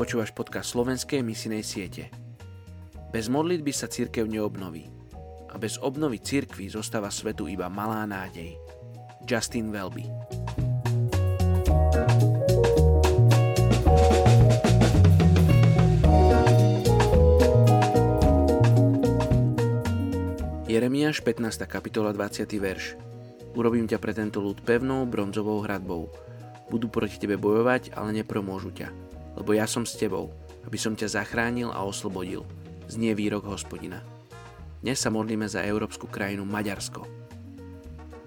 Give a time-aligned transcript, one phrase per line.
[0.00, 2.08] Počúvaš podcast slovenskej misinej siete.
[3.12, 4.88] Bez modlitby sa církev neobnoví.
[5.52, 8.56] A bez obnovy církvy zostáva svetu iba malá nádej.
[9.28, 10.08] Justin Welby
[20.64, 21.68] Jeremiáš 15.
[21.68, 22.48] kapitola 20.
[22.56, 22.96] verš
[23.52, 26.08] Urobím ťa pre tento ľud pevnou bronzovou hradbou.
[26.72, 29.09] Budú proti tebe bojovať, ale nepromôžu ťa
[29.40, 30.28] lebo ja som s tebou,
[30.68, 32.44] aby som ťa zachránil a oslobodil.
[32.92, 34.04] Znie výrok hospodina.
[34.84, 37.08] Dnes sa modlíme za európsku krajinu Maďarsko.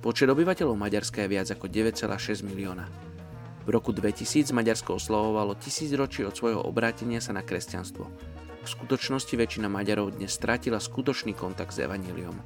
[0.00, 2.88] Počet obyvateľov Maďarska je viac ako 9,6 milióna.
[3.64, 8.04] V roku 2000 Maďarsko oslavovalo tisíc ročí od svojho obrátenia sa na kresťanstvo.
[8.64, 12.36] V skutočnosti väčšina Maďarov dnes stratila skutočný kontakt s evaníliom.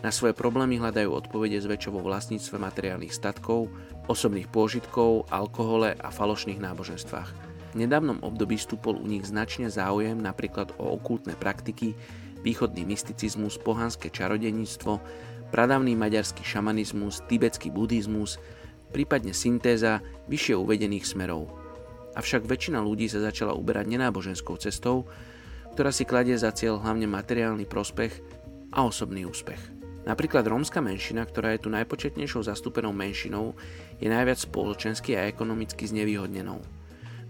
[0.00, 3.68] Na svoje problémy hľadajú odpovede zväčšo vo vlastníctve materiálnych statkov,
[4.08, 7.50] osobných pôžitkov, alkohole a falošných náboženstvách.
[7.70, 11.94] V nedávnom období stúpol u nich značne záujem napríklad o okultné praktiky,
[12.42, 14.98] východný mysticizmus, pohanské čarodeníctvo,
[15.54, 18.42] pradavný maďarský šamanizmus, tibetský buddhizmus,
[18.90, 21.46] prípadne syntéza vyššie uvedených smerov.
[22.18, 25.06] Avšak väčšina ľudí sa začala uberať nenáboženskou cestou,
[25.78, 28.18] ktorá si kladie za cieľ hlavne materiálny prospech
[28.74, 29.62] a osobný úspech.
[30.10, 33.54] Napríklad rómska menšina, ktorá je tu najpočetnejšou zastúpenou menšinou,
[34.02, 36.79] je najviac spoločensky a ekonomicky znevýhodnenou.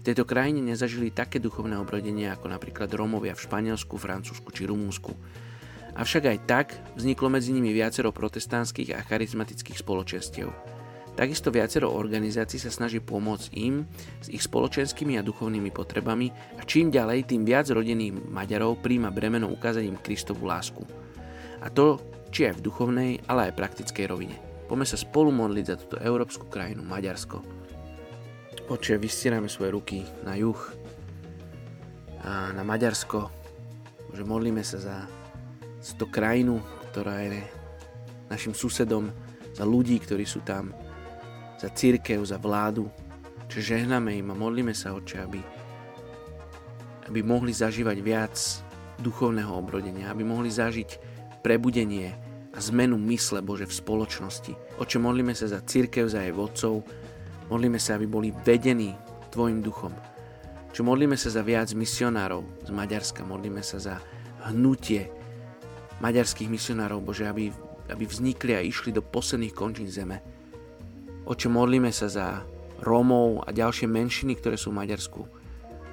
[0.01, 5.13] V tejto krajine nezažili také duchovné obrodenie ako napríklad Rómovia v Španielsku, Francúzsku či Rumúnsku.
[5.93, 10.49] Avšak aj tak vzniklo medzi nimi viacero protestantských a charizmatických spoločenstiev.
[11.13, 13.85] Takisto viacero organizácií sa snaží pomôcť im
[14.25, 19.53] s ich spoločenskými a duchovnými potrebami a čím ďalej, tým viac rodených Maďarov príjma bremeno
[19.53, 20.81] ukázať im Kristovú lásku.
[21.61, 22.01] A to
[22.33, 24.33] či aj v duchovnej, ale aj praktickej rovine.
[24.65, 27.60] Poďme sa spolu modliť za túto európsku krajinu Maďarsko.
[28.71, 30.55] Oče, vystierame svoje ruky na juh
[32.23, 33.27] a na Maďarsko.
[34.15, 34.97] Že modlíme sa za,
[35.99, 37.43] tú krajinu, ktorá je
[38.31, 39.11] našim susedom,
[39.51, 40.71] za ľudí, ktorí sú tam,
[41.59, 42.87] za církev, za vládu.
[43.51, 45.43] Čiže žehname im a modlíme sa, Oče, aby,
[47.11, 48.39] aby mohli zažívať viac
[49.03, 50.95] duchovného obrodenia, aby mohli zažiť
[51.43, 52.15] prebudenie
[52.55, 54.79] a zmenu mysle Bože v spoločnosti.
[54.79, 56.87] Oče, modlíme sa za církev, za jej vodcov,
[57.51, 58.95] Modlíme sa, aby boli vedení
[59.27, 59.91] Tvojim duchom.
[60.71, 63.95] Čo modlíme sa za viac misionárov z Maďarska, modlíme sa za
[64.47, 65.11] hnutie
[65.99, 67.51] maďarských misionárov, Bože, aby,
[67.91, 70.23] aby vznikli a išli do posledných končín zeme.
[71.27, 72.43] Oče, modlíme sa za
[72.81, 75.21] Rómov a ďalšie menšiny, ktoré sú v Maďarsku,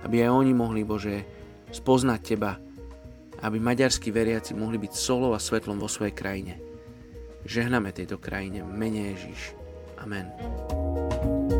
[0.06, 1.26] aby aj oni mohli, Bože,
[1.74, 2.54] spoznať Teba,
[3.38, 6.54] aby maďarskí veriaci mohli byť solou a svetlom vo svojej krajine.
[7.46, 9.67] Žehname tejto krajine mene Ježiš.
[10.02, 11.57] Amen.